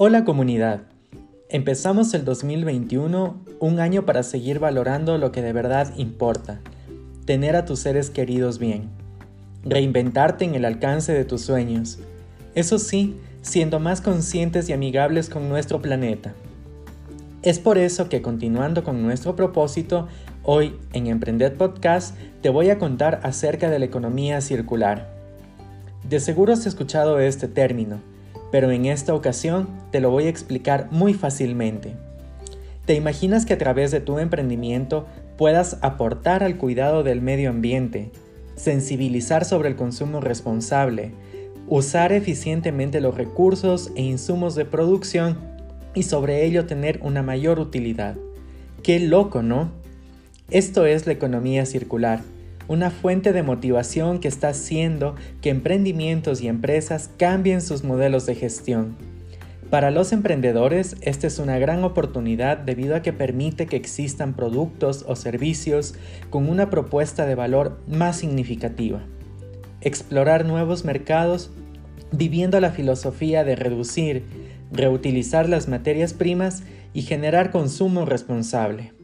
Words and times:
Hola 0.00 0.24
comunidad. 0.24 0.82
Empezamos 1.48 2.14
el 2.14 2.24
2021, 2.24 3.36
un 3.58 3.80
año 3.80 4.06
para 4.06 4.22
seguir 4.22 4.60
valorando 4.60 5.18
lo 5.18 5.32
que 5.32 5.42
de 5.42 5.52
verdad 5.52 5.92
importa, 5.96 6.60
tener 7.24 7.56
a 7.56 7.64
tus 7.64 7.80
seres 7.80 8.08
queridos 8.08 8.60
bien, 8.60 8.90
reinventarte 9.64 10.44
en 10.44 10.54
el 10.54 10.66
alcance 10.66 11.12
de 11.12 11.24
tus 11.24 11.40
sueños, 11.40 11.98
eso 12.54 12.78
sí, 12.78 13.16
siendo 13.42 13.80
más 13.80 14.00
conscientes 14.00 14.68
y 14.68 14.72
amigables 14.72 15.28
con 15.28 15.48
nuestro 15.48 15.82
planeta. 15.82 16.32
Es 17.42 17.58
por 17.58 17.76
eso 17.76 18.08
que 18.08 18.22
continuando 18.22 18.84
con 18.84 19.02
nuestro 19.02 19.34
propósito, 19.34 20.06
hoy 20.44 20.76
en 20.92 21.08
Emprender 21.08 21.56
Podcast 21.56 22.16
te 22.40 22.50
voy 22.50 22.70
a 22.70 22.78
contar 22.78 23.18
acerca 23.24 23.68
de 23.68 23.80
la 23.80 23.86
economía 23.86 24.40
circular. 24.42 25.12
De 26.08 26.20
seguro 26.20 26.52
has 26.52 26.66
escuchado 26.66 27.18
este 27.18 27.48
término, 27.48 27.98
pero 28.50 28.70
en 28.70 28.86
esta 28.86 29.14
ocasión 29.14 29.68
te 29.90 30.00
lo 30.00 30.10
voy 30.10 30.24
a 30.24 30.30
explicar 30.30 30.88
muy 30.90 31.14
fácilmente. 31.14 31.94
¿Te 32.86 32.94
imaginas 32.94 33.44
que 33.44 33.54
a 33.54 33.58
través 33.58 33.90
de 33.90 34.00
tu 34.00 34.18
emprendimiento 34.18 35.06
puedas 35.36 35.78
aportar 35.82 36.42
al 36.42 36.56
cuidado 36.56 37.02
del 37.02 37.20
medio 37.20 37.50
ambiente, 37.50 38.10
sensibilizar 38.56 39.44
sobre 39.44 39.68
el 39.68 39.76
consumo 39.76 40.20
responsable, 40.20 41.12
usar 41.68 42.12
eficientemente 42.12 43.00
los 43.00 43.16
recursos 43.16 43.92
e 43.94 44.02
insumos 44.02 44.54
de 44.54 44.64
producción 44.64 45.36
y 45.94 46.04
sobre 46.04 46.44
ello 46.44 46.66
tener 46.66 47.00
una 47.02 47.22
mayor 47.22 47.60
utilidad? 47.60 48.16
Qué 48.82 48.98
loco, 49.00 49.42
¿no? 49.42 49.70
Esto 50.50 50.86
es 50.86 51.06
la 51.06 51.12
economía 51.12 51.66
circular 51.66 52.20
una 52.68 52.90
fuente 52.90 53.32
de 53.32 53.42
motivación 53.42 54.20
que 54.20 54.28
está 54.28 54.50
haciendo 54.50 55.16
que 55.40 55.50
emprendimientos 55.50 56.40
y 56.42 56.48
empresas 56.48 57.10
cambien 57.18 57.60
sus 57.62 57.82
modelos 57.82 58.26
de 58.26 58.34
gestión. 58.34 58.96
Para 59.70 59.90
los 59.90 60.12
emprendedores, 60.12 60.96
esta 61.02 61.26
es 61.26 61.38
una 61.38 61.58
gran 61.58 61.84
oportunidad 61.84 62.56
debido 62.56 62.96
a 62.96 63.02
que 63.02 63.12
permite 63.12 63.66
que 63.66 63.76
existan 63.76 64.34
productos 64.34 65.04
o 65.06 65.14
servicios 65.14 65.94
con 66.30 66.48
una 66.48 66.70
propuesta 66.70 67.26
de 67.26 67.34
valor 67.34 67.78
más 67.86 68.16
significativa. 68.16 69.04
Explorar 69.82 70.46
nuevos 70.46 70.84
mercados 70.86 71.50
viviendo 72.12 72.58
la 72.60 72.70
filosofía 72.70 73.44
de 73.44 73.56
reducir, 73.56 74.24
reutilizar 74.72 75.48
las 75.48 75.68
materias 75.68 76.14
primas 76.14 76.62
y 76.94 77.02
generar 77.02 77.50
consumo 77.50 78.06
responsable. 78.06 78.97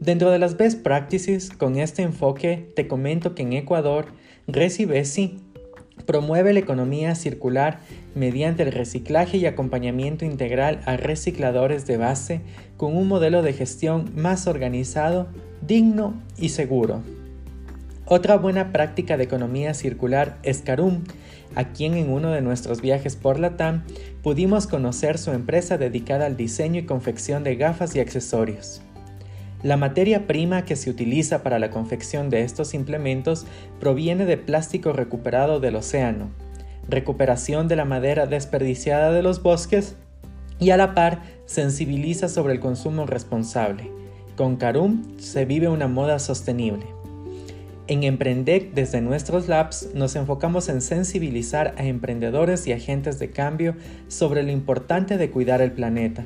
Dentro 0.00 0.30
de 0.30 0.38
las 0.38 0.58
best 0.58 0.82
practices, 0.82 1.50
con 1.50 1.78
este 1.78 2.02
enfoque, 2.02 2.70
te 2.76 2.86
comento 2.86 3.34
que 3.34 3.42
en 3.42 3.54
Ecuador, 3.54 4.06
Recibesi 4.46 5.38
promueve 6.04 6.52
la 6.52 6.60
economía 6.60 7.14
circular 7.14 7.80
mediante 8.14 8.62
el 8.62 8.72
reciclaje 8.72 9.38
y 9.38 9.46
acompañamiento 9.46 10.26
integral 10.26 10.82
a 10.84 10.98
recicladores 10.98 11.86
de 11.86 11.96
base 11.96 12.42
con 12.76 12.94
un 12.94 13.08
modelo 13.08 13.42
de 13.42 13.54
gestión 13.54 14.12
más 14.14 14.46
organizado, 14.46 15.28
digno 15.66 16.14
y 16.36 16.50
seguro. 16.50 17.02
Otra 18.04 18.36
buena 18.36 18.72
práctica 18.72 19.16
de 19.16 19.24
economía 19.24 19.72
circular 19.72 20.38
es 20.42 20.60
Carum, 20.60 21.04
a 21.54 21.72
quien 21.72 21.94
en 21.94 22.12
uno 22.12 22.30
de 22.32 22.42
nuestros 22.42 22.82
viajes 22.82 23.16
por 23.16 23.40
Latam 23.40 23.82
pudimos 24.22 24.66
conocer 24.66 25.16
su 25.16 25.32
empresa 25.32 25.78
dedicada 25.78 26.26
al 26.26 26.36
diseño 26.36 26.80
y 26.80 26.86
confección 26.86 27.44
de 27.44 27.56
gafas 27.56 27.96
y 27.96 28.00
accesorios. 28.00 28.82
La 29.66 29.76
materia 29.76 30.28
prima 30.28 30.64
que 30.64 30.76
se 30.76 30.90
utiliza 30.90 31.42
para 31.42 31.58
la 31.58 31.70
confección 31.70 32.30
de 32.30 32.42
estos 32.42 32.72
implementos 32.72 33.46
proviene 33.80 34.24
de 34.24 34.36
plástico 34.36 34.92
recuperado 34.92 35.58
del 35.58 35.74
océano, 35.74 36.30
recuperación 36.88 37.66
de 37.66 37.74
la 37.74 37.84
madera 37.84 38.28
desperdiciada 38.28 39.10
de 39.10 39.24
los 39.24 39.42
bosques 39.42 39.96
y 40.60 40.70
a 40.70 40.76
la 40.76 40.94
par 40.94 41.20
sensibiliza 41.46 42.28
sobre 42.28 42.52
el 42.52 42.60
consumo 42.60 43.06
responsable. 43.06 43.90
Con 44.36 44.54
Carum 44.54 45.02
se 45.18 45.46
vive 45.46 45.66
una 45.66 45.88
moda 45.88 46.20
sostenible. 46.20 46.86
En 47.88 48.04
Emprendec 48.04 48.72
desde 48.72 49.00
nuestros 49.00 49.48
labs 49.48 49.88
nos 49.94 50.14
enfocamos 50.14 50.68
en 50.68 50.80
sensibilizar 50.80 51.74
a 51.76 51.82
emprendedores 51.82 52.68
y 52.68 52.72
agentes 52.72 53.18
de 53.18 53.32
cambio 53.32 53.74
sobre 54.06 54.44
lo 54.44 54.52
importante 54.52 55.18
de 55.18 55.28
cuidar 55.28 55.60
el 55.60 55.72
planeta 55.72 56.24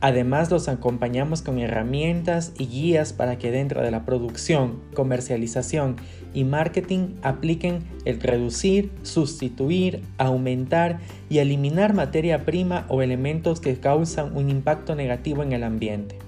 Además 0.00 0.50
los 0.50 0.68
acompañamos 0.68 1.40
con 1.40 1.58
herramientas 1.58 2.52
y 2.58 2.66
guías 2.66 3.12
para 3.12 3.38
que 3.38 3.50
dentro 3.50 3.82
de 3.82 3.90
la 3.90 4.04
producción, 4.04 4.80
comercialización 4.94 5.96
y 6.34 6.44
marketing 6.44 7.14
apliquen 7.22 7.82
el 8.04 8.20
reducir, 8.20 8.92
sustituir, 9.02 10.02
aumentar 10.18 11.00
y 11.30 11.38
eliminar 11.38 11.94
materia 11.94 12.44
prima 12.44 12.84
o 12.88 13.00
elementos 13.00 13.60
que 13.60 13.80
causan 13.80 14.36
un 14.36 14.50
impacto 14.50 14.94
negativo 14.94 15.42
en 15.42 15.52
el 15.52 15.64
ambiente. 15.64 16.18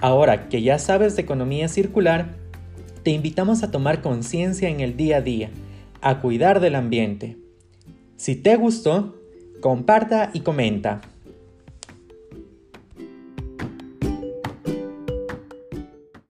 Ahora 0.00 0.48
que 0.48 0.62
ya 0.62 0.78
sabes 0.78 1.14
de 1.14 1.22
economía 1.22 1.68
circular, 1.68 2.34
te 3.04 3.12
invitamos 3.12 3.62
a 3.62 3.70
tomar 3.70 4.02
conciencia 4.02 4.68
en 4.68 4.80
el 4.80 4.96
día 4.96 5.18
a 5.18 5.20
día, 5.20 5.50
a 6.00 6.20
cuidar 6.20 6.60
del 6.60 6.74
ambiente. 6.74 7.36
Si 8.16 8.34
te 8.34 8.56
gustó, 8.56 9.16
comparta 9.60 10.30
y 10.32 10.40
comenta. 10.40 11.02